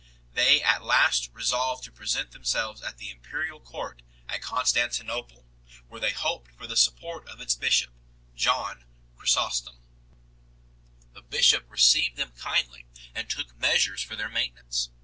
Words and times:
They 0.33 0.63
at 0.63 0.81
last 0.83 1.29
re 1.31 1.43
solved 1.43 1.83
to 1.83 1.91
present 1.91 2.31
themselves 2.31 2.81
at 2.81 2.97
the 2.97 3.11
imperial 3.11 3.59
court 3.59 4.01
at 4.27 4.41
Con 4.41 4.63
stantinople, 4.65 5.45
where 5.89 6.01
they 6.01 6.09
hoped 6.11 6.49
for 6.55 6.65
the 6.65 6.75
support 6.75 7.27
of 7.27 7.39
its 7.39 7.53
bishop, 7.53 7.91
John 8.33 8.85
Chrysostom 9.15 9.77
8. 11.11 11.13
The 11.13 11.21
bishop 11.21 11.69
received 11.69 12.17
them 12.17 12.31
kindly 12.31 12.87
and 13.13 13.29
took 13.29 13.55
measures 13.59 14.01
for 14.01 14.15
their 14.15 14.27
maintenance. 14.27 14.89